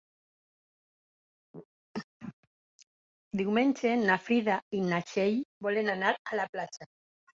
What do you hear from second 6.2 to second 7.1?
a la platja.